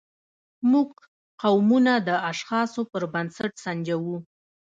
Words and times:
موږ 0.71 0.89
قومونه 1.41 1.93
د 2.07 2.09
اشخاصو 2.31 2.81
پر 2.91 3.03
بنسټ 3.13 3.53
سنجوو. 3.63 4.17